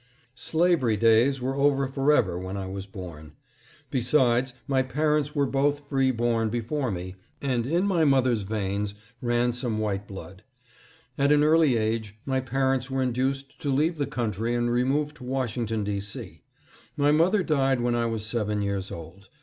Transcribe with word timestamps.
Slavery 0.33 0.97
days 0.97 1.43
were 1.43 1.53
over 1.55 1.87
forever 1.87 2.35
when 2.39 2.57
I 2.57 2.65
was 2.65 2.87
born. 2.87 3.33
Besides, 3.91 4.55
my 4.67 4.81
parents 4.81 5.35
were 5.35 5.45
both 5.45 5.87
free 5.87 6.09
born 6.09 6.49
before 6.49 6.89
me, 6.89 7.17
and 7.39 7.67
in 7.67 7.85
my 7.85 8.03
mother's 8.03 8.41
veins 8.41 8.95
ran 9.21 9.53
some 9.53 9.77
white 9.77 10.07
blood. 10.07 10.41
At 11.19 11.31
an 11.31 11.43
early 11.43 11.77
age, 11.77 12.15
my 12.25 12.39
parents 12.39 12.89
were 12.89 13.03
induced 13.03 13.61
to 13.61 13.69
leave 13.69 13.99
the 13.99 14.07
country 14.07 14.55
and 14.55 14.71
remove 14.71 15.13
to 15.19 15.23
Washington, 15.23 15.83
D. 15.83 15.99
C. 15.99 16.41
My 16.97 17.11
mother 17.11 17.43
died 17.43 17.79
when 17.81 17.93
I 17.93 18.07
was 18.07 18.25
seven 18.25 18.63
years 18.63 18.89
old. 18.91 19.29